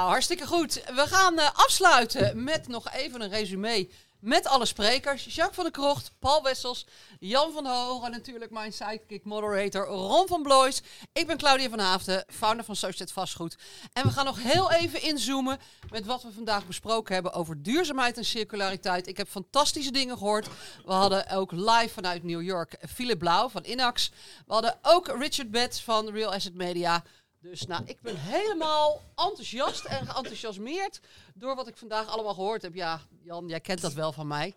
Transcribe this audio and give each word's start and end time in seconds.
Nou, 0.00 0.12
hartstikke 0.12 0.46
goed. 0.46 0.82
We 0.94 1.06
gaan 1.06 1.38
uh, 1.38 1.48
afsluiten 1.52 2.44
met 2.44 2.68
nog 2.68 2.92
even 2.92 3.20
een 3.20 3.28
resume 3.28 3.88
met 4.20 4.46
alle 4.46 4.66
sprekers. 4.66 5.24
Jacques 5.24 5.54
van 5.54 5.64
der 5.64 5.72
Krocht, 5.72 6.12
Paul 6.18 6.42
Wessels, 6.42 6.86
Jan 7.18 7.52
van 7.52 7.66
Hogen, 7.66 8.10
natuurlijk 8.10 8.50
mijn 8.50 8.72
sidekick 8.72 9.24
moderator 9.24 9.86
Ron 9.86 10.26
van 10.26 10.42
Blois. 10.42 10.82
Ik 11.12 11.26
ben 11.26 11.36
Claudia 11.36 11.68
van 11.68 11.78
Haafden, 11.78 12.24
founder 12.28 12.64
van 12.64 12.76
Societ 12.76 13.12
Vastgoed. 13.12 13.56
En 13.92 14.02
we 14.02 14.10
gaan 14.10 14.24
nog 14.24 14.42
heel 14.42 14.72
even 14.72 15.02
inzoomen 15.02 15.58
met 15.90 16.06
wat 16.06 16.22
we 16.22 16.32
vandaag 16.32 16.66
besproken 16.66 17.14
hebben 17.14 17.32
over 17.32 17.62
duurzaamheid 17.62 18.16
en 18.16 18.24
circulariteit. 18.24 19.06
Ik 19.06 19.16
heb 19.16 19.28
fantastische 19.28 19.92
dingen 19.92 20.18
gehoord. 20.18 20.48
We 20.84 20.92
hadden 20.92 21.30
ook 21.30 21.52
live 21.52 21.88
vanuit 21.92 22.22
New 22.22 22.42
York 22.42 22.76
Philip 22.94 23.18
Blauw 23.18 23.48
van 23.48 23.64
Inax. 23.64 24.10
We 24.46 24.52
hadden 24.52 24.78
ook 24.82 25.06
Richard 25.18 25.50
Betts 25.50 25.82
van 25.82 26.10
Real 26.10 26.34
Asset 26.34 26.54
Media. 26.54 27.02
Dus 27.40 27.66
nou, 27.66 27.82
ik 27.86 28.00
ben 28.00 28.16
helemaal 28.16 29.02
enthousiast 29.16 29.84
en 29.84 30.06
geenthousiasmeerd 30.06 31.00
door 31.34 31.54
wat 31.54 31.68
ik 31.68 31.76
vandaag 31.76 32.06
allemaal 32.06 32.34
gehoord 32.34 32.62
heb. 32.62 32.74
Ja, 32.74 33.00
Jan, 33.22 33.48
jij 33.48 33.60
kent 33.60 33.80
dat 33.80 33.92
wel 33.92 34.12
van 34.12 34.26
mij. 34.26 34.54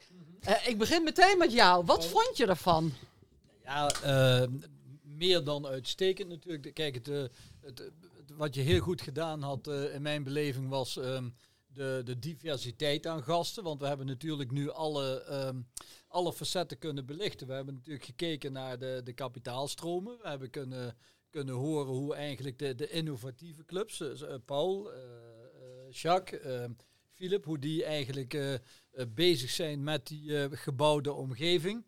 Uh, 0.48 0.68
ik 0.68 0.78
begin 0.78 1.04
meteen 1.04 1.38
met 1.38 1.52
jou. 1.52 1.86
Wat 1.86 2.05
vond 2.05 2.38
je 2.38 2.46
ervan? 2.46 2.94
Ja, 3.64 3.91
uh, 4.05 4.48
meer 5.02 5.44
dan 5.44 5.66
uitstekend 5.66 6.30
natuurlijk. 6.30 6.74
Kijk, 6.74 6.96
het, 6.96 7.08
uh, 7.08 7.24
het, 7.62 7.91
wat 8.34 8.55
je 8.55 8.62
heel 8.62 8.80
goed 8.80 9.02
gedaan 9.02 9.41
had 9.41 9.68
in 9.68 10.02
mijn 10.02 10.24
beleving 10.24 10.70
was 10.70 10.96
um, 10.96 11.36
de, 11.68 12.02
de 12.05 12.20
diversiteit 12.20 13.08
aan 13.08 13.24
gasten. 13.24 13.63
Want 13.63 13.79
we 13.79 13.88
hebben 13.88 14.05
natuurlijk 14.05 14.52
nu 14.52 14.70
alle, 14.70 15.26
um, 15.48 15.68
alle 16.07 16.34
facetten 16.34 16.77
kunnen 16.77 17.05
belichten. 17.05 17.48
We 17.48 17.54
hebben 17.54 17.74
natuurlijk 17.74 18.05
gekeken 18.05 18.52
naar 18.52 18.79
de, 18.79 19.02
de 19.04 19.13
kapitaalstromen. 19.13 20.18
We 20.22 20.29
hebben 20.29 20.50
kunnen 20.50 20.98
kunnen 21.34 21.55
horen 21.55 21.93
hoe 21.93 22.15
eigenlijk 22.15 22.59
de, 22.59 22.76
de 22.76 22.89
innovatieve 22.89 23.65
clubs, 23.65 23.99
uh, 23.99 24.34
Paul, 24.45 24.91
uh, 24.91 24.99
Jacques, 25.89 26.70
Philip, 27.12 27.45
hoe 27.45 27.59
die 27.59 27.84
eigenlijk 27.84 28.62
bezig 29.07 29.49
zijn 29.49 29.84
met 29.84 30.07
die 30.07 30.57
gebouwde 30.57 31.13
omgeving. 31.13 31.85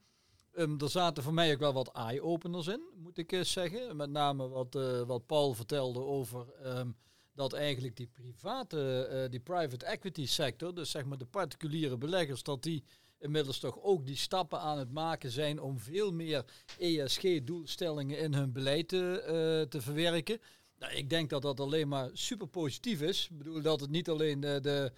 Um, 0.57 0.79
er 0.79 0.89
zaten 0.89 1.23
voor 1.23 1.33
mij 1.33 1.53
ook 1.53 1.59
wel 1.59 1.73
wat 1.73 1.91
eye-openers 1.91 2.67
in, 2.67 2.81
moet 2.95 3.17
ik 3.17 3.39
zeggen. 3.41 3.95
Met 3.95 4.09
name 4.09 4.47
wat, 4.47 4.73
wat 5.07 5.25
Paul 5.25 5.53
vertelde 5.53 5.99
over 5.99 6.45
um, 6.66 6.95
dat 7.33 7.53
eigenlijk 7.53 7.95
die 7.95 8.09
private, 8.09 9.27
die 9.29 9.39
private 9.39 9.85
equity 9.85 10.25
sector, 10.25 10.75
dus 10.75 10.91
zeg 10.91 11.05
maar 11.05 11.17
de 11.17 11.25
particuliere 11.25 11.97
beleggers, 11.97 12.43
dat 12.43 12.63
die 12.63 12.83
inmiddels 13.19 13.59
toch 13.59 13.77
ook 13.81 14.05
die 14.05 14.16
stappen 14.16 14.59
aan 14.59 14.77
het 14.77 14.91
maken 14.91 15.31
zijn 15.31 15.61
om 15.61 15.80
veel 15.80 16.11
meer 16.11 16.45
ESG-doelstellingen 16.80 18.19
in 18.19 18.33
hun 18.33 18.52
beleid 18.52 18.88
te, 18.88 19.22
uh, 19.22 19.69
te 19.69 19.81
verwerken. 19.81 20.39
Nou, 20.80 20.94
ik 20.94 21.09
denk 21.09 21.30
dat 21.30 21.41
dat 21.41 21.59
alleen 21.59 21.88
maar 21.88 22.09
super 22.13 22.47
positief 22.47 23.02
is. 23.02 23.27
Ik 23.31 23.38
bedoel 23.38 23.61
dat 23.61 23.80
het 23.80 23.89
niet 23.89 24.09
alleen 24.09 24.39
de, 24.39 24.59
de, 24.61 24.91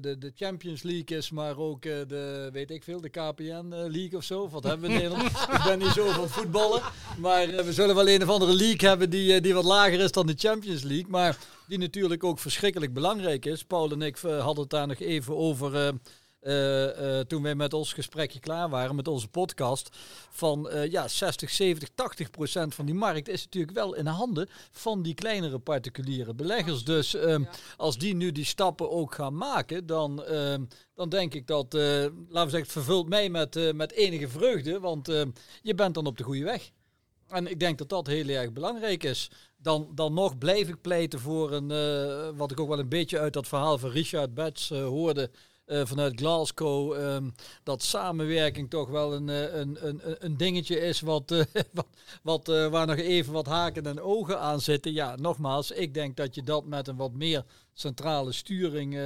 de, 0.00 0.16
de, 0.18 0.32
Champions 0.34 0.82
League 0.82 1.16
is, 1.16 1.30
maar 1.30 1.58
ook 1.58 1.84
uh, 1.84 1.94
de, 2.06 2.48
weet 2.52 2.70
ik 2.70 2.82
veel, 2.82 3.00
de 3.00 3.08
KPN 3.08 3.42
eh, 3.42 3.62
League 3.70 4.16
of 4.16 4.24
zo. 4.24 4.48
Wat 4.48 4.64
hebben 4.64 4.88
we 4.88 4.94
in 4.94 5.00
Nederland? 5.00 5.30
ik 5.56 5.62
ben 5.64 5.78
niet 5.78 5.88
zo 5.88 6.10
van 6.10 6.28
voetballen. 6.28 6.82
Maar 7.18 7.46
we 7.46 7.72
zullen 7.72 7.94
wel 7.94 8.08
een 8.08 8.22
of 8.22 8.28
andere 8.28 8.54
league 8.54 8.88
hebben 8.88 9.10
die, 9.10 9.40
die 9.40 9.54
wat 9.54 9.64
lager 9.64 10.00
is 10.00 10.12
dan 10.12 10.26
de 10.26 10.34
Champions 10.36 10.82
League. 10.82 11.10
Maar 11.10 11.38
die 11.68 11.78
natuurlijk 11.78 12.24
ook 12.24 12.38
verschrikkelijk 12.38 12.92
belangrijk 12.92 13.44
is. 13.44 13.64
Paul 13.64 13.90
en 13.90 14.02
ik 14.02 14.16
hadden 14.18 14.60
het 14.60 14.70
daar 14.70 14.86
nog 14.86 14.98
even 14.98 15.36
over 15.36 15.74
uh, 15.74 15.88
toen 17.26 17.42
wij 17.42 17.54
met 17.54 17.72
ons 17.72 17.92
gesprekje 17.92 18.40
klaar 18.40 18.68
waren, 18.68 18.96
met 18.96 19.08
onze 19.08 19.28
podcast, 19.28 19.88
van 20.30 20.68
uh, 20.72 20.90
ja, 20.90 21.08
60, 21.08 21.50
70, 21.50 21.88
80 21.94 22.30
procent 22.30 22.74
van 22.74 22.86
die 22.86 22.94
markt 22.94 23.28
is 23.28 23.44
natuurlijk 23.44 23.74
wel 23.74 23.94
in 23.94 24.06
handen 24.06 24.48
van 24.70 25.02
die 25.02 25.14
kleinere 25.14 25.58
particuliere 25.58 26.34
beleggers. 26.34 26.84
Dus 26.84 27.14
um, 27.14 27.48
als 27.76 27.98
die 27.98 28.14
nu 28.14 28.32
die 28.32 28.44
stappen 28.44 28.90
ook 28.90 29.14
gaan 29.14 29.36
maken, 29.36 29.86
dan, 29.86 30.24
uh, 30.30 30.54
dan 30.94 31.08
denk 31.08 31.34
ik 31.34 31.46
dat, 31.46 31.72
laten 31.72 32.12
we 32.28 32.38
zeggen, 32.38 32.58
het 32.58 32.72
vervult 32.72 33.08
mij 33.08 33.28
met, 33.28 33.74
met 33.74 33.92
enige 33.92 34.28
vreugde, 34.28 34.80
want 34.80 35.08
ehm, 35.08 35.30
je 35.62 35.74
bent 35.74 35.94
dan 35.94 36.06
op 36.06 36.16
de 36.16 36.24
goede 36.24 36.44
weg. 36.44 36.70
En 37.28 37.46
ik 37.46 37.60
denk 37.60 37.78
dat 37.78 37.88
dat 37.88 38.06
heel 38.06 38.28
erg 38.28 38.52
belangrijk 38.52 39.04
is. 39.04 39.30
Dan, 39.56 39.88
dan 39.94 40.14
nog 40.14 40.38
blijf 40.38 40.68
ik 40.68 40.80
pleiten 40.80 41.20
voor 41.20 41.52
een, 41.52 41.68
wat 42.36 42.50
ik 42.50 42.60
ook 42.60 42.68
wel 42.68 42.78
een 42.78 42.88
beetje 42.88 43.18
uit 43.18 43.32
dat 43.32 43.48
verhaal 43.48 43.78
van 43.78 43.90
Richard 43.90 44.34
Betts 44.34 44.68
hoorde, 44.68 45.30
vanuit 45.66 46.20
Glasgow. 46.20 46.96
Um, 47.14 47.34
dat 47.62 47.82
samenwerking 47.82 48.70
toch 48.70 48.88
wel 48.88 49.14
een, 49.14 49.28
eh, 49.28 49.54
een, 49.54 49.86
een, 49.86 50.00
een 50.24 50.36
dingetje 50.36 50.80
is 50.80 51.00
wat, 51.00 51.30
uh, 51.30 51.42
wat, 51.72 51.86
wat 52.22 52.46
waar 52.46 52.86
nog 52.86 52.96
even 52.96 53.32
wat 53.32 53.46
haken 53.46 53.86
en 53.86 54.00
ogen 54.00 54.40
aan 54.40 54.60
zitten. 54.60 54.92
Ja, 54.92 55.16
nogmaals, 55.16 55.70
ik 55.70 55.94
denk 55.94 56.16
dat 56.16 56.34
je 56.34 56.42
dat 56.42 56.64
met 56.64 56.88
een 56.88 56.96
wat 56.96 57.12
meer 57.12 57.44
centrale 57.72 58.32
sturing 58.32 58.98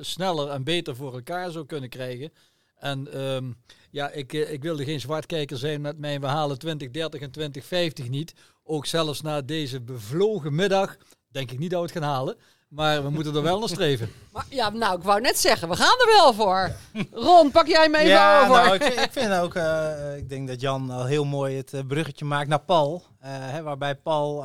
sneller 0.00 0.48
en 0.48 0.64
beter 0.64 0.96
voor 0.96 1.14
elkaar 1.14 1.50
zou 1.50 1.66
kunnen 1.66 1.88
krijgen. 1.88 2.32
En 2.76 3.20
um, 3.20 3.56
ja, 3.90 4.10
ik, 4.10 4.32
ik 4.32 4.62
wilde 4.62 4.84
geen 4.84 5.00
zwartkijker 5.00 5.58
zijn 5.58 5.80
met 5.80 5.98
mijn 5.98 6.20
verhalen 6.20 6.58
2030 6.58 7.20
en 7.20 7.30
2050 7.30 8.08
niet. 8.08 8.34
Ook 8.64 8.86
zelfs 8.86 9.20
na 9.20 9.42
deze 9.42 9.80
bevlogen 9.80 10.54
middag 10.54 10.96
denk 11.30 11.50
ik 11.50 11.58
niet 11.58 11.70
dat 11.70 11.80
we 11.80 11.86
het 11.86 11.96
gaan 11.96 12.12
halen. 12.12 12.36
Maar 12.68 13.02
we 13.02 13.10
moeten 13.10 13.34
er 13.34 13.42
wel 13.42 13.58
naar 13.58 13.68
streven. 13.68 14.10
Maar, 14.32 14.46
ja, 14.50 14.70
nou, 14.70 14.96
ik 14.96 15.02
wou 15.02 15.20
net 15.20 15.38
zeggen, 15.38 15.68
we 15.68 15.76
gaan 15.76 15.98
er 15.98 16.06
wel 16.06 16.34
voor. 16.34 16.70
Ron, 17.12 17.50
pak 17.50 17.66
jij 17.66 17.88
mee 17.88 18.06
ja, 18.06 18.40
over. 18.40 18.54
Nou, 18.54 18.74
ik, 18.74 18.82
vind, 18.92 19.00
ik 19.00 19.12
vind 19.12 19.32
ook, 19.32 19.54
uh, 19.54 20.16
ik 20.16 20.28
denk 20.28 20.48
dat 20.48 20.60
Jan 20.60 20.90
al 20.90 21.04
heel 21.04 21.24
mooi 21.24 21.56
het 21.56 21.72
uh, 21.72 21.80
bruggetje 21.86 22.24
maakt 22.24 22.48
naar 22.48 22.60
Paul. 22.60 23.02
Uh, 23.24 23.28
hè, 23.30 23.62
waarbij 23.62 23.94
Paul 23.94 24.44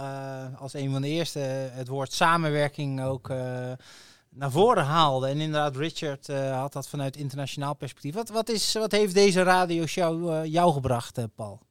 als 0.60 0.74
een 0.74 0.92
van 0.92 1.02
de 1.02 1.08
eerste 1.08 1.40
het 1.72 1.88
woord 1.88 2.14
samenwerking 2.14 3.04
ook 3.04 3.30
naar 4.30 4.52
voren 4.52 4.84
haalde. 4.84 5.28
En 5.28 5.40
inderdaad, 5.40 5.76
Richard 5.76 6.28
had 6.52 6.74
dat 6.74 6.88
vanuit 6.88 7.18
internationaal 7.18 7.76
perspectief. 7.76 8.14
Wat, 8.14 8.30
wat, 8.30 8.50
is, 8.50 8.74
wat 8.74 8.92
heeft 8.92 9.14
deze 9.14 9.44
radioshow 9.44 10.46
jou 10.46 10.74
gebracht, 10.74 11.36
Paul? 11.36 11.62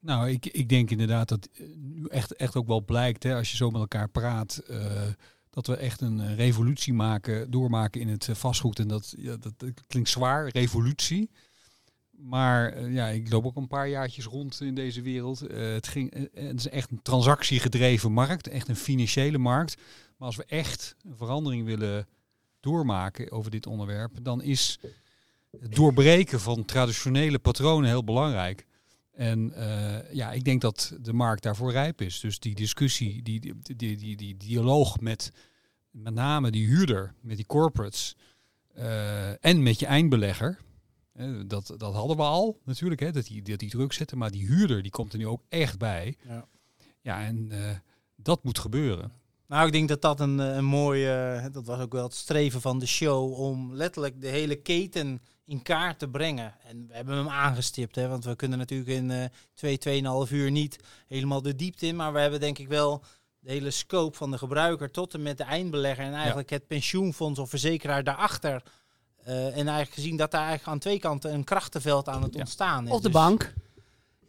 Nou, 0.00 0.30
ik, 0.30 0.46
ik 0.46 0.68
denk 0.68 0.90
inderdaad 0.90 1.28
dat 1.28 1.48
nu 1.76 2.06
echt, 2.06 2.34
echt 2.34 2.56
ook 2.56 2.66
wel 2.66 2.80
blijkt, 2.80 3.22
hè, 3.22 3.34
als 3.34 3.50
je 3.50 3.56
zo 3.56 3.70
met 3.70 3.80
elkaar 3.80 4.08
praat, 4.08 4.62
uh, 4.70 5.02
dat 5.50 5.66
we 5.66 5.76
echt 5.76 6.00
een 6.00 6.36
revolutie 6.36 6.92
maken, 6.92 7.50
doormaken 7.50 8.00
in 8.00 8.08
het 8.08 8.28
vastgoed. 8.32 8.78
En 8.78 8.88
dat, 8.88 9.14
dat, 9.40 9.54
klinkt 9.86 10.08
zwaar, 10.08 10.48
revolutie. 10.48 11.30
Maar 12.10 12.90
ja, 12.90 13.06
ik 13.06 13.30
loop 13.30 13.46
ook 13.46 13.56
een 13.56 13.68
paar 13.68 13.88
jaartjes 13.88 14.24
rond 14.24 14.60
in 14.60 14.74
deze 14.74 15.02
wereld. 15.02 15.38
Het, 15.40 15.88
ging, 15.88 16.28
het 16.34 16.58
is 16.58 16.68
echt 16.68 16.90
een 16.90 17.02
transactiegedreven 17.02 18.12
markt, 18.12 18.48
echt 18.48 18.68
een 18.68 18.76
financiële 18.76 19.38
markt. 19.38 19.76
Maar 20.16 20.26
als 20.26 20.36
we 20.36 20.44
echt 20.44 20.96
een 21.02 21.16
verandering 21.16 21.64
willen 21.64 22.06
doormaken 22.60 23.30
over 23.30 23.50
dit 23.50 23.66
onderwerp, 23.66 24.12
dan 24.22 24.42
is 24.42 24.78
het 25.60 25.74
doorbreken 25.74 26.40
van 26.40 26.64
traditionele 26.64 27.38
patronen 27.38 27.88
heel 27.88 28.04
belangrijk. 28.04 28.66
En 29.20 29.52
uh, 29.56 30.12
ja, 30.12 30.32
ik 30.32 30.44
denk 30.44 30.60
dat 30.60 30.96
de 31.00 31.12
markt 31.12 31.42
daarvoor 31.42 31.70
rijp 31.70 32.00
is. 32.00 32.20
Dus 32.20 32.38
die 32.38 32.54
discussie, 32.54 33.22
die, 33.22 33.40
die, 33.40 33.54
die, 33.76 33.96
die, 33.96 34.16
die 34.16 34.36
dialoog 34.36 35.00
met 35.00 35.32
met 35.90 36.14
name 36.14 36.50
die 36.50 36.66
huurder, 36.66 37.14
met 37.20 37.36
die 37.36 37.46
corporates 37.46 38.16
uh, 38.78 39.44
en 39.44 39.62
met 39.62 39.78
je 39.78 39.86
eindbelegger. 39.86 40.58
Uh, 41.16 41.40
dat, 41.46 41.74
dat 41.76 41.94
hadden 41.94 42.16
we 42.16 42.22
al 42.22 42.60
natuurlijk, 42.64 43.00
hè, 43.00 43.12
dat, 43.12 43.26
die, 43.26 43.42
dat 43.42 43.58
die 43.58 43.70
druk 43.70 43.92
zetten. 43.92 44.18
Maar 44.18 44.30
die 44.30 44.46
huurder 44.46 44.82
die 44.82 44.90
komt 44.90 45.12
er 45.12 45.18
nu 45.18 45.26
ook 45.26 45.42
echt 45.48 45.78
bij. 45.78 46.16
Ja, 46.28 46.46
ja 47.00 47.24
en 47.24 47.50
dat 48.16 48.44
moet 48.44 48.58
gebeuren. 48.58 49.12
Nou, 49.46 49.66
ik 49.66 49.72
denk 49.72 49.88
dat 49.88 50.02
dat 50.02 50.20
een, 50.20 50.38
een 50.38 50.64
mooie, 50.64 51.48
dat 51.52 51.66
was 51.66 51.80
ook 51.80 51.92
wel 51.92 52.04
het 52.04 52.14
streven 52.14 52.60
van 52.60 52.78
de 52.78 52.86
show, 52.86 53.32
om 53.32 53.74
letterlijk 53.74 54.20
de 54.20 54.28
hele 54.28 54.56
keten 54.56 55.20
in 55.50 55.62
kaart 55.62 55.98
te 55.98 56.08
brengen. 56.08 56.54
En 56.64 56.86
we 56.88 56.94
hebben 56.94 57.16
hem 57.16 57.28
aangestipt, 57.28 57.96
hè, 57.96 58.08
want 58.08 58.24
we 58.24 58.36
kunnen 58.36 58.58
natuurlijk 58.58 58.90
in 58.90 59.10
uh, 59.10 59.24
twee, 59.54 59.78
tweeënhalf 59.78 60.30
uur 60.30 60.50
niet 60.50 60.78
helemaal 61.08 61.42
de 61.42 61.56
diepte 61.56 61.86
in. 61.86 61.96
Maar 61.96 62.12
we 62.12 62.20
hebben 62.20 62.40
denk 62.40 62.58
ik 62.58 62.68
wel 62.68 63.04
de 63.38 63.50
hele 63.50 63.70
scope 63.70 64.16
van 64.16 64.30
de 64.30 64.38
gebruiker 64.38 64.90
tot 64.90 65.14
en 65.14 65.22
met 65.22 65.38
de 65.38 65.44
eindbelegger 65.44 66.04
en 66.04 66.14
eigenlijk 66.14 66.50
het 66.50 66.66
pensioenfonds 66.66 67.38
of 67.38 67.50
verzekeraar 67.50 68.04
daarachter. 68.04 68.62
Uh, 69.26 69.46
en 69.46 69.54
eigenlijk 69.54 69.92
gezien 69.92 70.16
dat 70.16 70.30
daar 70.30 70.40
eigenlijk 70.40 70.70
aan 70.70 70.78
twee 70.78 70.98
kanten 70.98 71.34
een 71.34 71.44
krachtenveld 71.44 72.08
aan 72.08 72.22
het 72.22 72.36
ontstaan 72.36 72.86
is. 72.86 72.90
Of 72.90 73.00
de 73.00 73.02
dus 73.02 73.12
bank. 73.12 73.54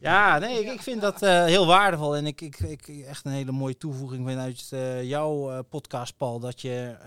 Ja, 0.02 0.38
nee, 0.38 0.60
ik, 0.60 0.72
ik 0.72 0.82
vind 0.82 1.02
dat 1.02 1.24
uh, 1.24 1.46
heel 1.46 1.66
waardevol. 1.66 2.16
En 2.16 2.26
ik, 2.26 2.42
ik, 2.42 2.60
ik 2.60 2.88
echt 2.88 3.26
een 3.26 3.32
hele 3.32 3.52
mooie 3.52 3.78
toevoeging 3.78 4.28
vanuit 4.28 4.70
uh, 4.74 5.04
jouw 5.04 5.52
uh, 5.52 5.60
podcast, 5.70 6.18
Paul. 6.18 6.40
Dat 6.40 6.62
je 6.62 6.98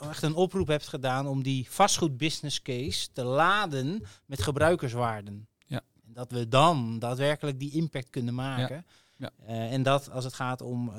echt 0.00 0.22
een 0.22 0.34
oproep 0.34 0.66
hebt 0.66 0.88
gedaan 0.88 1.26
om 1.26 1.42
die 1.42 1.66
vastgoed 1.70 2.16
business 2.16 2.62
case 2.62 3.12
te 3.12 3.24
laden 3.24 4.02
met 4.26 4.42
gebruikerswaarden. 4.42 5.46
Ja. 5.66 5.80
En 6.06 6.12
dat 6.12 6.30
we 6.30 6.48
dan 6.48 6.98
daadwerkelijk 6.98 7.58
die 7.58 7.72
impact 7.72 8.10
kunnen 8.10 8.34
maken. 8.34 8.84
Ja. 9.16 9.30
Ja. 9.46 9.68
en 9.68 9.82
dat 9.82 10.10
als 10.10 10.24
het 10.24 10.34
gaat 10.34 10.60
om 10.60 10.92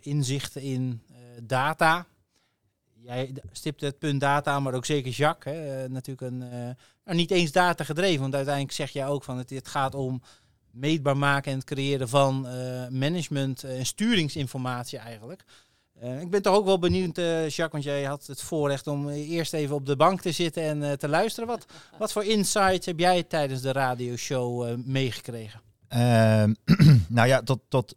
inzichten 0.00 0.62
in 0.62 1.02
data. 1.42 2.06
Jij 2.94 3.32
stipt 3.52 3.80
het 3.80 3.98
punt 3.98 4.20
data, 4.20 4.60
maar 4.60 4.74
ook 4.74 4.84
zeker 4.84 5.10
Jacques. 5.10 5.54
Hè, 5.54 5.88
natuurlijk 5.88 6.32
een, 6.32 6.38
nou, 7.04 7.16
niet 7.16 7.30
eens 7.30 7.52
data 7.52 7.84
gedreven. 7.84 8.20
Want 8.20 8.34
uiteindelijk 8.34 8.74
zeg 8.74 8.90
jij 8.90 9.06
ook 9.06 9.24
van 9.24 9.38
het, 9.38 9.50
het 9.50 9.68
gaat 9.68 9.94
om 9.94 10.22
meetbaar 10.76 11.16
maken 11.16 11.50
en 11.52 11.58
het 11.58 11.66
creëren 11.66 12.08
van 12.08 12.46
uh, 12.46 12.88
management 12.88 13.64
en 13.64 13.86
sturingsinformatie 13.86 14.98
eigenlijk. 14.98 15.44
Eh, 16.00 16.20
ik 16.20 16.30
ben 16.30 16.42
toch 16.42 16.54
ook 16.54 16.64
wel 16.64 16.78
benieuwd, 16.78 17.18
eh, 17.18 17.48
Jacques, 17.48 17.70
want 17.70 17.84
jij 17.84 18.04
had 18.04 18.26
het 18.26 18.42
voorrecht 18.42 18.86
om 18.86 19.08
eh, 19.08 19.30
eerst 19.30 19.52
even 19.52 19.74
op 19.74 19.86
de 19.86 19.96
bank 19.96 20.20
te 20.20 20.32
zitten 20.32 20.62
en 20.62 20.82
eh, 20.82 20.92
te 20.92 21.08
luisteren. 21.08 21.48
Wat, 21.48 21.66
wat 21.98 22.12
voor 22.12 22.24
insights 22.24 22.86
heb 22.86 22.98
jij 22.98 23.22
tijdens 23.22 23.60
de 23.60 23.72
radioshow 23.72 24.66
eh, 24.66 24.74
meegekregen? 24.84 25.60
Ehm, 25.88 26.54
nou 27.08 27.28
ja, 27.28 27.42
tot, 27.42 27.60
tot 27.68 27.96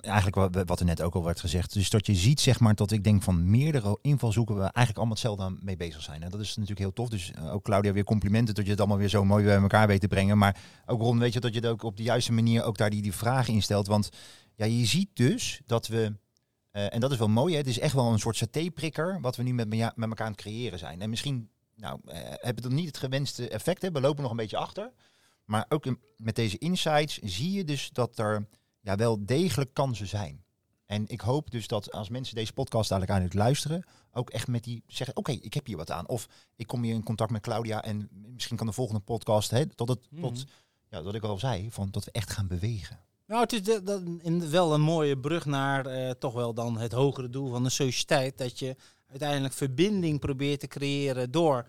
eigenlijk 0.00 0.34
wat, 0.34 0.62
wat 0.66 0.80
er 0.80 0.86
net 0.86 1.02
ook 1.02 1.14
al 1.14 1.24
werd 1.24 1.40
gezegd. 1.40 1.72
Dus 1.72 1.90
dat 1.90 2.06
je 2.06 2.14
ziet, 2.14 2.40
zeg 2.40 2.60
maar, 2.60 2.74
dat 2.74 2.90
ik 2.90 3.04
denk 3.04 3.22
van 3.22 3.50
meerdere 3.50 3.98
invalshoeken 4.02 4.54
we 4.54 4.60
eigenlijk 4.60 4.96
allemaal 4.96 5.14
hetzelfde 5.14 5.56
mee 5.60 5.76
bezig 5.76 6.02
zijn. 6.02 6.22
En 6.22 6.30
dat 6.30 6.40
is 6.40 6.48
natuurlijk 6.48 6.78
heel 6.78 6.92
tof. 6.92 7.08
Dus 7.08 7.30
eh, 7.32 7.52
ook 7.54 7.64
Claudia 7.64 7.92
weer 7.92 8.04
complimenten 8.04 8.54
dat 8.54 8.64
je 8.64 8.70
het 8.70 8.80
allemaal 8.80 8.98
weer 8.98 9.08
zo 9.08 9.24
mooi 9.24 9.44
bij 9.44 9.56
elkaar 9.56 9.86
weet 9.86 10.00
te 10.00 10.08
brengen. 10.08 10.38
Maar 10.38 10.56
ook 10.86 11.00
Ron, 11.00 11.18
weet 11.18 11.32
je 11.32 11.40
dat 11.40 11.54
je 11.54 11.60
het 11.60 11.68
ook 11.68 11.82
op 11.82 11.96
de 11.96 12.02
juiste 12.02 12.32
manier 12.32 12.62
ook 12.64 12.76
daar 12.76 12.90
die, 12.90 13.02
die 13.02 13.12
vragen 13.14 13.54
instelt. 13.54 13.86
Want 13.86 14.08
ja, 14.54 14.64
je 14.64 14.84
ziet 14.84 15.10
dus 15.14 15.60
dat 15.66 15.86
we, 15.86 16.16
eh, 16.70 16.94
en 16.94 17.00
dat 17.00 17.12
is 17.12 17.18
wel 17.18 17.28
mooi, 17.28 17.52
hè, 17.52 17.58
het 17.58 17.68
is 17.68 17.78
echt 17.78 17.94
wel 17.94 18.12
een 18.12 18.18
soort 18.18 18.36
satéprikker 18.36 19.20
wat 19.20 19.36
we 19.36 19.42
nu 19.42 19.52
met, 19.54 19.68
me- 19.68 19.92
met 19.94 20.08
elkaar 20.08 20.26
aan 20.26 20.32
het 20.32 20.40
creëren 20.40 20.78
zijn. 20.78 21.00
En 21.00 21.10
misschien, 21.10 21.50
nou, 21.76 22.00
eh, 22.04 22.16
hebben 22.20 22.62
we 22.62 22.68
dan 22.68 22.74
niet 22.74 22.86
het 22.86 22.98
gewenste 22.98 23.48
effect, 23.48 23.82
hè? 23.82 23.90
we 23.90 24.00
lopen 24.00 24.22
nog 24.22 24.30
een 24.30 24.36
beetje 24.36 24.56
achter. 24.56 24.92
Maar 25.48 25.64
ook 25.68 25.86
in- 25.86 26.00
met 26.16 26.34
deze 26.36 26.58
insights 26.58 27.18
zie 27.18 27.52
je 27.52 27.64
dus 27.64 27.90
dat 27.90 28.18
er 28.18 28.46
ja, 28.80 28.96
wel 28.96 29.26
degelijk 29.26 29.74
kansen 29.74 30.06
zijn. 30.06 30.44
En 30.86 31.04
ik 31.08 31.20
hoop 31.20 31.50
dus 31.50 31.66
dat 31.66 31.92
als 31.92 32.08
mensen 32.08 32.34
deze 32.34 32.52
podcast 32.52 32.88
dadelijk 32.88 33.12
aan 33.12 33.22
het 33.22 33.34
luisteren, 33.34 33.84
ook 34.12 34.30
echt 34.30 34.48
met 34.48 34.64
die 34.64 34.82
zeggen, 34.86 35.16
oké, 35.16 35.32
ik 35.32 35.54
heb 35.54 35.66
hier 35.66 35.76
wat 35.76 35.90
aan. 35.90 36.08
Of 36.08 36.26
ik 36.56 36.66
kom 36.66 36.82
hier 36.82 36.94
in 36.94 37.02
contact 37.02 37.30
met 37.30 37.42
Claudia 37.42 37.82
en 37.82 38.08
misschien 38.34 38.56
kan 38.56 38.66
de 38.66 38.72
volgende 38.72 39.00
podcast, 39.00 39.50
hè, 39.50 39.66
tot 39.66 39.88
het, 39.88 40.00
tot, 40.20 40.32
Mhm. 40.36 40.44
ja, 40.90 41.02
dat 41.02 41.14
ik 41.14 41.22
al 41.22 41.38
zei, 41.38 41.70
van 41.70 41.88
dat 41.90 42.04
we 42.04 42.10
echt 42.10 42.30
gaan 42.30 42.46
bewegen. 42.46 43.00
Nou, 43.26 43.40
het 43.42 43.52
is 43.52 43.62
de, 43.62 44.16
in, 44.22 44.50
wel 44.50 44.74
een 44.74 44.80
mooie 44.80 45.18
brug 45.18 45.44
naar 45.44 45.86
eh, 45.86 46.10
toch 46.10 46.32
wel 46.34 46.54
dan 46.54 46.78
het 46.78 46.92
hogere 46.92 47.28
doel 47.30 47.50
van 47.50 47.62
de 47.62 47.70
sociëteit. 47.70 48.38
Dat 48.38 48.58
je 48.58 48.76
uiteindelijk 49.06 49.54
verbinding 49.54 50.20
probeert 50.20 50.60
te 50.60 50.66
creëren 50.66 51.30
door 51.30 51.68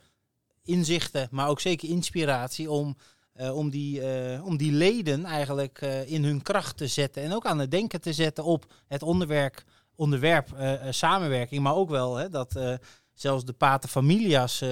inzichten, 0.63 1.27
maar 1.31 1.47
ook 1.47 1.59
zeker 1.59 1.89
inspiratie 1.89 2.71
om, 2.71 2.97
eh, 3.39 3.56
om, 3.56 3.69
die, 3.69 4.01
eh, 4.01 4.45
om 4.45 4.57
die 4.57 4.71
leden 4.71 5.25
eigenlijk 5.25 5.81
eh, 5.81 6.12
in 6.12 6.24
hun 6.24 6.41
kracht 6.41 6.77
te 6.77 6.88
zetten. 6.88 7.24
En 7.24 7.33
ook 7.33 7.45
aan 7.45 7.59
het 7.59 7.71
denken 7.71 8.01
te 8.01 8.13
zetten 8.13 8.44
op 8.44 8.65
het 8.88 9.03
onderwerp, 9.03 9.63
onderwerp 9.95 10.47
samenwerking. 10.89 11.63
Maar 11.63 11.75
ook 11.75 11.89
wel 11.89 12.15
hè, 12.15 12.30
dat 12.30 12.80
zelfs 13.13 13.45
de 13.45 13.53
pater 13.53 13.89
familias 13.89 14.62
eh, 14.62 14.69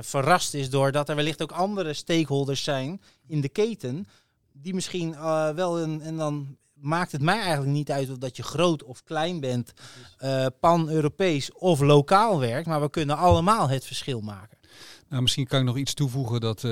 verrast 0.00 0.54
is 0.54 0.70
doordat 0.70 1.08
er 1.08 1.16
wellicht 1.16 1.42
ook 1.42 1.52
andere 1.52 1.92
stakeholders 1.92 2.62
zijn 2.62 3.00
in 3.26 3.40
de 3.40 3.48
keten 3.48 4.06
die 4.52 4.74
misschien 4.74 5.16
wel 5.54 5.80
een. 5.80 6.00
En 6.00 6.16
dan 6.16 6.56
maakt 6.74 7.12
het 7.12 7.22
mij 7.22 7.40
eigenlijk 7.40 7.72
niet 7.72 7.90
uit 7.90 8.10
of 8.10 8.18
dat 8.18 8.36
je 8.36 8.42
groot 8.42 8.82
of 8.82 9.02
klein 9.02 9.40
bent, 9.40 9.72
pan-Europees 10.60 11.52
of 11.52 11.80
lokaal 11.80 12.38
werkt, 12.38 12.66
maar 12.66 12.80
we 12.80 12.90
kunnen 12.90 13.16
allemaal 13.16 13.68
het 13.68 13.84
verschil 13.84 14.20
maken. 14.20 14.58
Nou, 15.08 15.22
misschien 15.22 15.46
kan 15.46 15.60
ik 15.60 15.66
nog 15.66 15.76
iets 15.76 15.94
toevoegen 15.94 16.40
dat 16.40 16.62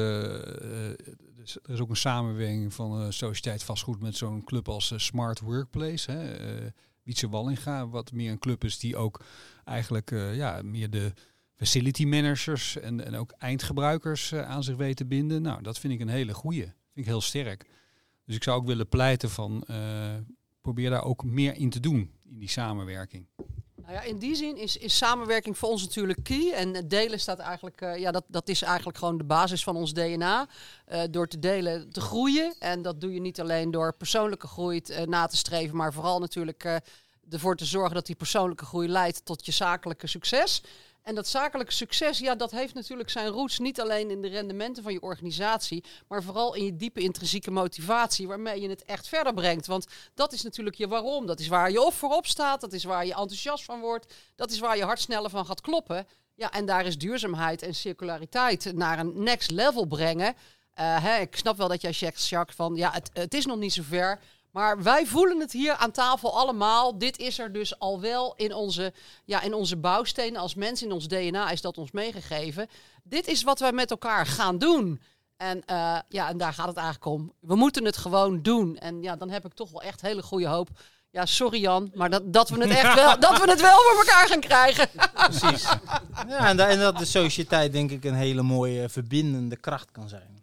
dus 1.39 1.57
er 1.63 1.71
is 1.71 1.81
ook 1.81 1.91
een 1.91 1.97
samenwerking 1.97 2.75
van 2.75 3.01
eh 3.01 3.11
Sociëteit 3.11 3.63
Vastgoed 3.63 4.01
met 4.01 4.17
zo'n 4.17 4.45
club 4.45 4.69
als 4.69 4.91
eh, 4.91 4.99
Smart 4.99 5.41
Workplace. 5.41 6.11
Hè, 6.11 6.33
eh, 6.33 6.71
Wietse 7.03 7.29
Wallinga, 7.29 7.89
wat 7.89 8.13
meer 8.13 8.31
een 8.31 8.39
club 8.39 8.65
is 8.65 8.79
die 8.79 8.97
ook 8.97 9.25
eigenlijk 9.65 10.11
eh, 10.11 10.37
ja, 10.37 10.63
meer 10.63 10.91
de 10.91 11.13
facility 11.57 12.05
managers 12.05 12.77
en, 12.77 13.05
en 13.05 13.15
ook 13.15 13.31
eindgebruikers 13.31 14.35
aan 14.35 14.63
zich 14.63 14.77
weet 14.77 15.09
binden. 15.09 15.43
Nou, 15.43 15.63
dat 15.63 15.79
vind 15.79 15.93
ik 15.93 16.01
een 16.01 16.09
hele 16.09 16.35
goeie. 16.35 16.63
Vind 16.63 16.75
ik 16.95 17.05
heel 17.05 17.21
sterk. 17.21 17.67
Dus 18.25 18.37
ik 18.37 18.43
zou 18.43 18.61
ook 18.61 18.67
willen 18.67 18.89
pleiten 18.89 19.31
van 19.31 19.65
probeer 20.61 20.91
daar 20.91 21.05
ook 21.05 21.25
meer 21.25 21.55
in 21.55 21.71
te 21.71 21.81
doen 21.81 22.13
in 22.25 22.39
die 22.39 22.49
samenwerking. 22.49 23.27
Nou 23.89 24.01
ja, 24.01 24.07
in 24.07 24.19
die 24.19 24.35
zin 24.35 24.57
is, 24.57 24.77
is 24.77 24.97
samenwerking 24.97 25.59
voor 25.59 25.69
ons 25.69 25.83
natuurlijk 25.83 26.19
key. 26.23 26.53
En 26.53 26.89
delen 26.89 27.21
staat 27.21 27.39
eigenlijk, 27.39 27.81
eh, 27.81 27.97
ja, 27.97 28.11
dat, 28.11 28.25
dat 28.27 28.49
is 28.49 28.63
eigenlijk 28.63 28.99
gewoon 28.99 29.19
de 29.19 29.25
basis 29.25 29.63
van 29.63 29.77
ons 29.77 29.93
DNA. 29.93 30.49
Eh, 30.85 31.03
door 31.11 31.29
te 31.29 31.39
delen 31.39 31.91
te 31.91 32.01
groeien. 32.01 32.55
En 32.59 32.83
dat 32.83 33.01
doe 33.01 33.15
je 33.15 33.21
niet 33.21 33.41
alleen 33.41 33.71
door 33.71 33.95
persoonlijke 33.95 34.47
groei 34.47 34.79
eh, 34.81 35.07
na 35.07 35.27
te 35.27 35.37
streven, 35.37 35.77
maar 35.77 35.93
vooral 35.93 36.19
natuurlijk 36.19 36.81
ervoor 37.31 37.57
te 37.57 37.65
zorgen 37.65 37.95
dat 37.95 38.07
die 38.07 38.17
persoonlijke 38.17 38.65
groei 38.65 38.89
leidt 38.89 39.25
tot 39.25 39.47
je 39.47 39.53
zakelijke 39.53 40.07
succes. 40.07 40.63
En 41.03 41.15
dat 41.15 41.29
zakelijke 41.29 41.73
succes, 41.73 42.19
ja, 42.19 42.35
dat 42.35 42.51
heeft 42.51 42.75
natuurlijk 42.75 43.11
zijn 43.11 43.29
roots 43.29 43.59
niet 43.59 43.81
alleen 43.81 44.11
in 44.11 44.23
de 44.23 44.29
rendementen 44.29 44.83
van 44.83 44.93
je 44.93 45.01
organisatie, 45.01 45.85
maar 46.09 46.23
vooral 46.23 46.55
in 46.55 46.65
je 46.65 46.77
diepe 46.77 47.01
intrinsieke 47.01 47.51
motivatie, 47.51 48.29
waarmee 48.29 48.61
je 48.61 48.69
het 48.69 48.85
echt 48.85 49.09
verder 49.09 49.35
brengt. 49.35 49.67
Want 49.67 49.87
dat 50.15 50.33
is 50.33 50.43
natuurlijk 50.43 50.77
je 50.77 50.89
waarom. 50.89 51.27
Dat 51.27 51.41
is 51.41 51.49
waar 51.49 51.71
je 51.71 51.83
of 51.83 51.95
voorop 51.95 52.27
staat, 52.27 52.61
dat 52.61 52.73
is 52.73 52.85
waar 52.85 53.07
je 53.07 53.15
enthousiast 53.15 53.65
van 53.65 53.81
wordt, 53.81 54.15
dat 54.37 54.51
is 54.51 54.59
waar 54.59 54.77
je 54.77 54.85
hart 54.85 55.01
sneller 55.01 55.31
van 55.31 55.47
gaat 55.47 55.61
kloppen. 55.61 56.07
Ja, 56.35 56.51
en 56.51 56.67
daar 56.67 56.87
is 56.87 56.99
duurzaamheid 56.99 57.63
en 57.63 57.75
circulariteit 57.75 58.73
naar 58.75 58.99
een 58.99 59.23
next 59.23 59.51
level 59.51 59.85
brengen. 59.87 60.35
Eh, 60.73 61.03
hè, 61.03 61.21
ik 61.21 61.37
snap 61.37 61.57
wel 61.57 61.69
dat 61.69 61.81
jij 61.81 61.93
zegt, 61.93 62.29
Jacques, 62.29 62.57
van 62.57 62.75
ja, 62.75 62.93
het, 62.93 63.11
het 63.13 63.35
is 63.35 63.47
nog 63.47 63.59
niet 63.59 63.73
zo 63.73 63.83
ver. 63.83 64.21
Maar 64.51 64.83
wij 64.83 65.07
voelen 65.07 65.41
het 65.41 65.53
hier 65.53 65.75
aan 65.75 65.91
tafel 65.91 66.39
allemaal. 66.39 66.99
Dit 66.99 67.19
is 67.19 67.39
er 67.39 67.53
dus 67.53 67.79
al 67.79 68.01
wel 68.01 68.35
in 68.37 68.55
onze, 68.55 68.93
ja, 69.25 69.43
in 69.43 69.55
onze 69.55 69.77
bouwstenen. 69.77 70.41
Als 70.41 70.55
mens 70.55 70.83
in 70.83 70.93
ons 70.93 71.09
DNA 71.09 71.51
is 71.51 71.61
dat 71.61 71.79
ons 71.79 71.91
meegegeven. 71.91 72.69
Dit 73.03 73.27
is 73.29 73.43
wat 73.43 73.59
wij 73.59 73.73
met 73.73 73.91
elkaar 73.91 74.27
gaan 74.27 74.59
doen. 74.59 75.01
En, 75.37 75.63
eh, 75.65 75.99
ja, 76.09 76.29
en 76.29 76.37
daar 76.39 76.53
gaat 76.53 76.67
het 76.67 76.77
eigenlijk 76.77 77.07
om. 77.07 77.33
We 77.41 77.55
moeten 77.57 77.85
het 77.85 77.97
gewoon 77.97 78.43
doen. 78.43 78.77
En 78.77 79.03
ja, 79.03 79.17
dan 79.17 79.31
heb 79.31 79.45
ik 79.45 79.53
toch 79.55 79.71
wel 79.71 79.83
echt 79.83 80.01
hele 80.01 80.23
goede 80.23 80.47
hoop. 80.47 80.69
Ja, 81.11 81.27
sorry 81.27 81.61
Jan, 81.61 81.91
maar 81.95 82.11
dat, 82.11 82.33
dat, 82.33 82.49
we 82.49 82.61
het 82.61 82.71
echt 82.71 82.95
wel, 82.95 83.21
dat 83.29 83.39
we 83.45 83.51
het 83.51 83.61
wel 83.61 83.77
voor 83.77 83.99
elkaar 83.99 84.27
gaan 84.29 84.41
krijgen. 84.41 84.89
Precies. 85.15 85.63
ja, 86.29 86.49
en, 86.49 86.57
da- 86.57 86.67
en 86.69 86.79
dat 86.79 86.99
de 86.99 87.05
sociëteit 87.05 87.73
denk 87.73 87.91
ik 87.91 88.05
een 88.05 88.15
hele 88.15 88.43
mooie 88.43 88.89
verbindende 88.89 89.57
kracht 89.57 89.91
kan 89.91 90.09
zijn. 90.09 90.38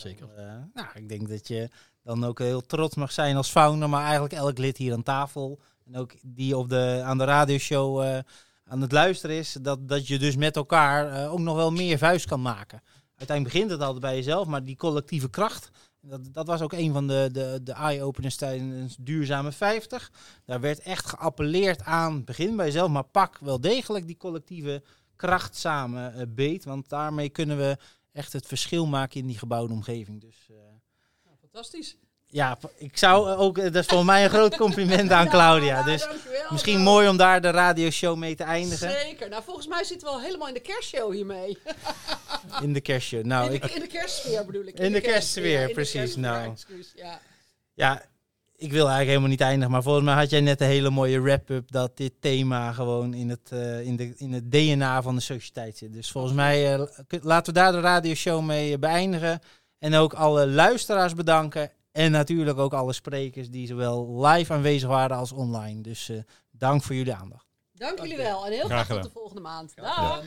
Zeker. 0.00 0.28
Eh, 0.36 0.44
nou, 0.74 0.88
ik 0.94 1.08
denk 1.08 1.28
dat 1.28 1.48
je 1.48 1.68
dan 2.02 2.24
ook 2.24 2.38
heel 2.38 2.60
trots 2.60 2.96
mag 2.96 3.12
zijn 3.12 3.36
als 3.36 3.50
founder, 3.50 3.88
maar 3.88 4.02
eigenlijk 4.02 4.32
elk 4.32 4.58
lid 4.58 4.76
hier 4.76 4.92
aan 4.92 5.02
tafel 5.02 5.60
en 5.86 5.96
ook 5.96 6.12
die 6.22 6.56
op 6.56 6.68
de, 6.68 7.00
aan 7.04 7.18
de 7.18 7.24
radioshow 7.24 8.02
eh, 8.02 8.18
aan 8.64 8.80
het 8.80 8.92
luisteren 8.92 9.36
is, 9.36 9.56
dat, 9.62 9.88
dat 9.88 10.06
je 10.06 10.18
dus 10.18 10.36
met 10.36 10.56
elkaar 10.56 11.12
eh, 11.12 11.32
ook 11.32 11.38
nog 11.38 11.56
wel 11.56 11.70
meer 11.70 11.98
vuist 11.98 12.26
kan 12.26 12.42
maken. 12.42 12.82
Uiteindelijk 13.16 13.56
begint 13.56 13.70
het 13.70 13.80
altijd 13.80 14.00
bij 14.00 14.14
jezelf, 14.14 14.46
maar 14.46 14.64
die 14.64 14.76
collectieve 14.76 15.30
kracht, 15.30 15.70
dat, 16.00 16.28
dat 16.32 16.46
was 16.46 16.60
ook 16.60 16.72
een 16.72 16.92
van 16.92 17.06
de, 17.06 17.28
de, 17.32 17.60
de 17.62 17.72
eye-openers 17.72 18.36
tijdens 18.36 18.96
Duurzame 19.00 19.52
50. 19.52 20.12
Daar 20.44 20.60
werd 20.60 20.80
echt 20.80 21.06
geappelleerd 21.06 21.82
aan, 21.82 22.24
begin 22.24 22.56
bij 22.56 22.66
jezelf, 22.66 22.90
maar 22.90 23.04
pak 23.04 23.38
wel 23.38 23.60
degelijk 23.60 24.06
die 24.06 24.16
collectieve 24.16 24.82
kracht 25.16 25.56
samen 25.56 26.34
beet, 26.34 26.64
want 26.64 26.88
daarmee 26.88 27.28
kunnen 27.28 27.56
we 27.56 27.76
echt 28.12 28.32
het 28.32 28.46
verschil 28.46 28.86
maken 28.86 29.20
in 29.20 29.26
die 29.26 29.38
gebouwde 29.38 29.72
omgeving. 29.72 30.20
Dus 30.20 30.36
eh, 30.50 30.56
Fantastisch. 31.40 31.96
ja, 32.26 32.58
ik 32.76 32.96
zou 32.96 33.30
eh, 33.30 33.40
ook, 33.40 33.58
eh, 33.58 33.64
dat 33.64 33.74
is 33.74 33.86
voor 33.86 34.04
mij 34.04 34.24
een 34.24 34.30
groot 34.30 34.56
compliment 34.56 35.10
aan 35.10 35.28
Claudia. 35.36 35.82
Dus 35.82 36.08
misschien 36.50 36.80
mooi 36.80 37.08
om 37.08 37.16
daar 37.16 37.40
de 37.40 37.50
radioshow 37.50 38.16
mee 38.16 38.34
te 38.34 38.44
eindigen 38.44 38.90
Zeker. 38.90 39.28
Nou, 39.28 39.42
volgens 39.42 39.66
mij 39.66 39.84
zitten 39.84 40.08
we 40.08 40.14
al 40.14 40.20
helemaal 40.20 40.48
in 40.48 40.54
de 40.54 40.60
kerstshow 40.60 41.12
hiermee. 41.12 41.58
in 42.62 42.72
de 42.72 42.80
kerstshow. 42.80 43.24
Nou, 43.24 43.44
in, 43.44 43.60
de, 43.60 43.66
ik, 43.66 43.74
in 43.74 43.80
de 43.80 43.86
kerstsfeer 43.86 44.44
bedoel 44.44 44.64
ik. 44.64 44.78
In 44.78 44.92
de 44.92 45.00
kerstsfeer, 45.00 45.66
de 45.66 45.72
precies, 45.72 45.92
kerstsfeer, 45.92 46.22
nou. 46.22 46.52
excuus, 46.52 46.92
ja. 46.96 47.20
ja, 47.74 48.04
ik 48.60 48.70
wil 48.70 48.88
eigenlijk 48.88 49.08
helemaal 49.08 49.28
niet 49.28 49.40
eindigen, 49.40 49.70
maar 49.70 49.82
volgens 49.82 50.04
mij 50.04 50.14
had 50.14 50.30
jij 50.30 50.40
net 50.40 50.60
een 50.60 50.66
hele 50.66 50.90
mooie 50.90 51.20
wrap-up 51.20 51.70
dat 51.70 51.96
dit 51.96 52.12
thema 52.20 52.72
gewoon 52.72 53.14
in 53.14 53.28
het, 53.28 53.50
eh, 53.52 53.80
in, 53.80 53.96
de, 53.96 54.14
in 54.16 54.32
het 54.32 54.50
DNA 54.52 55.02
van 55.02 55.14
de 55.14 55.20
sociëteit 55.20 55.76
zit. 55.76 55.92
Dus 55.92 56.10
volgens 56.10 56.34
mij 56.34 56.74
eh, 56.74 56.84
laten 57.22 57.54
we 57.54 57.60
daar 57.60 57.72
de 57.72 57.80
radioshow 57.80 58.44
mee 58.44 58.72
eh, 58.72 58.78
beëindigen. 58.78 59.40
En 59.78 59.94
ook 59.94 60.12
alle 60.12 60.46
luisteraars 60.46 61.14
bedanken. 61.14 61.70
En 61.92 62.10
natuurlijk 62.10 62.58
ook 62.58 62.74
alle 62.74 62.92
sprekers 62.92 63.50
die 63.50 63.66
zowel 63.66 64.26
live 64.26 64.52
aanwezig 64.52 64.88
waren 64.88 65.16
als 65.16 65.32
online. 65.32 65.80
Dus 65.80 66.08
eh, 66.08 66.18
dank 66.50 66.82
voor 66.82 66.94
jullie 66.94 67.14
aandacht. 67.14 67.46
Dank 67.72 67.98
jullie 67.98 68.16
wel 68.16 68.46
en 68.46 68.52
heel 68.52 68.64
Graag 68.64 68.84
graag 68.84 69.00
tot 69.00 69.12
de 69.12 69.18
volgende 69.18 69.42
maand. 69.42 69.72
Ja. 69.74 69.82
Dag. 69.82 70.22